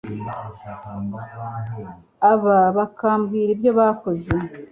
[2.31, 4.31] Aba bakamubwira ibyo bakoze